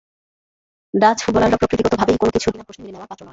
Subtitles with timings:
[0.93, 3.29] Dutch ফুটবলাররা প্রকৃতিগতভাবেই কোনো কিছু বিনা প্রশ্নে মেনে নেওয়ার পাত্র নয়।